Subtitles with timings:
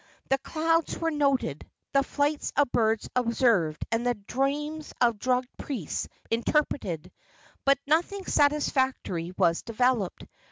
[0.29, 6.09] The clouds were noted, the flights of birds observed, and the dreams of drugged priests
[6.31, 7.11] interpreted,
[7.65, 10.25] but nothing satisfactory was developed.